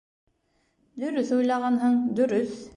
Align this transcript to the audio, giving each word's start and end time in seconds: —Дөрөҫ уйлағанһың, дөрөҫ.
—Дөрөҫ 1.03 1.31
уйлағанһың, 1.39 2.03
дөрөҫ. 2.21 2.61